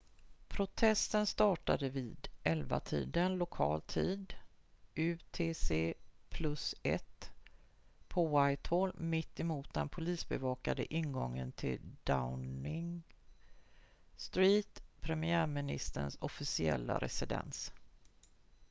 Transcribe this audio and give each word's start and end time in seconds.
protesten 0.47 1.25
startade 1.27 1.89
vid 1.89 2.27
11-tiden 2.43 3.37
lokal 3.37 3.81
tid 3.81 4.33
utc+1 4.95 7.03
på 8.07 8.27
whitehall 8.39 8.93
mitt 8.95 9.39
emot 9.39 9.73
den 9.73 9.89
polisbevakade 9.89 10.93
ingången 10.93 11.51
till 11.51 11.79
downing 12.03 13.03
street 14.15 14.83
premiärministerns 15.01 16.17
officiella 16.21 16.97
residens 16.97 17.71